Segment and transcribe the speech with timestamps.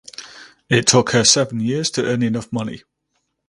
[0.67, 2.81] It took her seven years to earn enough money.